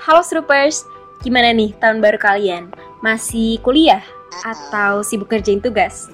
[0.00, 0.88] Halo Stroopers,
[1.20, 2.72] gimana nih tahun baru kalian?
[3.04, 4.00] Masih kuliah?
[4.40, 6.08] Atau sibuk kerjain tugas?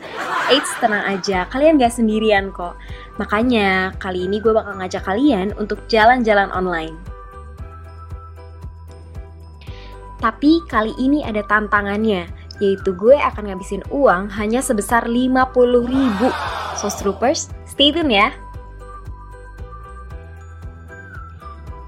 [0.51, 2.74] Eits, tenang aja, kalian gak sendirian kok.
[3.23, 6.99] Makanya, kali ini gue bakal ngajak kalian untuk jalan-jalan online.
[10.18, 12.26] Tapi kali ini ada tantangannya,
[12.59, 15.38] yaitu gue akan ngabisin uang hanya sebesar 50
[15.87, 16.29] ribu.
[16.74, 18.34] So Stroopers, stay tune ya!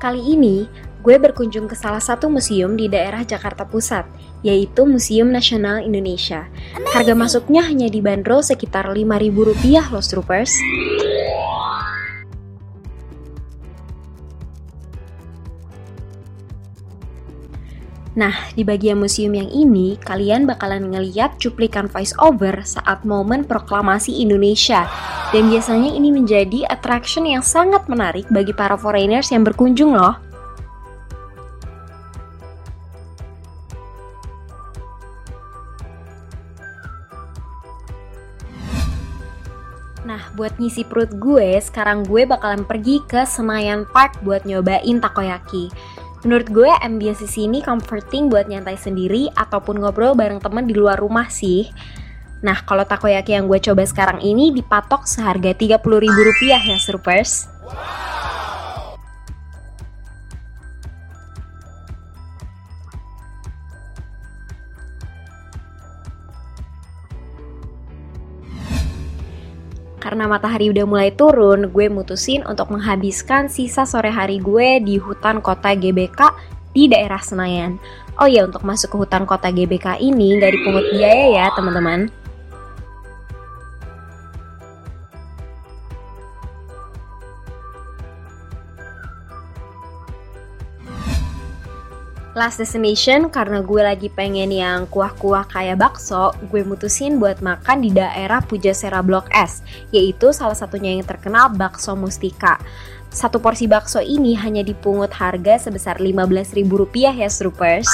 [0.00, 0.64] Kali ini,
[1.00, 4.04] gue berkunjung ke salah satu museum di daerah Jakarta Pusat,
[4.44, 6.48] yaitu Museum Nasional Indonesia.
[6.92, 10.52] Harga masuknya hanya dibanderol sekitar Rp5.000 loh, Troopers.
[18.10, 24.20] Nah, di bagian museum yang ini, kalian bakalan ngeliat cuplikan voice over saat momen proklamasi
[24.20, 24.84] Indonesia.
[25.30, 30.29] Dan biasanya ini menjadi attraction yang sangat menarik bagi para foreigners yang berkunjung loh.
[40.10, 45.70] Nah, buat ngisi perut gue, sekarang gue bakalan pergi ke Senayan Park buat nyobain takoyaki.
[46.26, 50.98] Menurut gue, ambience di sini comforting buat nyantai sendiri ataupun ngobrol bareng temen di luar
[50.98, 51.70] rumah sih.
[52.42, 57.46] Nah, kalau takoyaki yang gue coba sekarang ini dipatok seharga Rp30.000 ya, Surpers.
[70.10, 75.38] Karena matahari udah mulai turun, gue mutusin untuk menghabiskan sisa sore hari gue di hutan
[75.38, 76.34] kota GBK
[76.74, 77.78] di daerah Senayan.
[78.18, 82.10] Oh ya, untuk masuk ke hutan kota GBK ini nggak dipungut biaya ya, teman-teman.
[92.40, 97.92] Last destination karena gue lagi pengen yang kuah-kuah kayak bakso, gue mutusin buat makan di
[97.92, 99.60] daerah Pujasera Blok S,
[99.92, 102.56] yaitu salah satunya yang terkenal bakso Mustika.
[103.12, 107.92] Satu porsi bakso ini hanya dipungut harga sebesar Rp15.000 ya, Stroopers.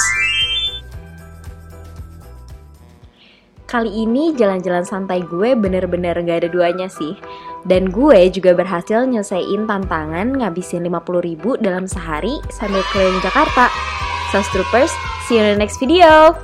[3.67, 7.19] Kali ini jalan-jalan santai gue bener-bener gak ada duanya sih.
[7.67, 13.67] Dan gue juga berhasil nyelesain tantangan ngabisin 50 ribu dalam sehari sambil keliling Jakarta.
[14.31, 14.91] So Troopers,
[15.27, 16.35] see you in the next video.